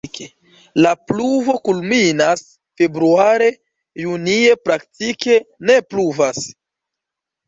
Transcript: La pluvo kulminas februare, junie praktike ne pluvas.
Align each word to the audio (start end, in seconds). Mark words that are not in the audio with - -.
La 0.83 0.91
pluvo 1.09 1.53
kulminas 1.67 2.39
februare, 2.81 3.49
junie 4.05 4.55
praktike 4.69 5.37
ne 5.71 5.77
pluvas. 5.93 6.41